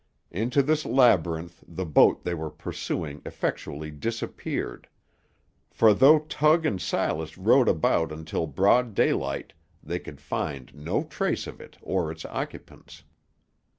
Into 0.31 0.63
this 0.63 0.83
labyrinth 0.83 1.63
the 1.67 1.85
boat 1.85 2.23
they 2.23 2.33
were 2.33 2.49
pursuing 2.49 3.21
effectually 3.23 3.91
disappeared; 3.91 4.87
for 5.69 5.93
though 5.93 6.17
Tug 6.21 6.65
and 6.65 6.81
Silas 6.81 7.37
rowed 7.37 7.67
about 7.69 8.11
until 8.11 8.47
broad 8.47 8.95
daylight 8.95 9.53
they 9.83 9.99
could 9.99 10.19
find 10.19 10.73
no 10.73 11.03
trace 11.03 11.45
of 11.45 11.61
it 11.61 11.77
or 11.83 12.11
its 12.11 12.25
occupants. 12.25 13.03